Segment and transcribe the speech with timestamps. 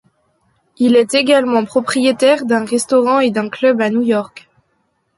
[0.79, 4.49] Il est également propriétaire d'un restaurant et d'un club à New York.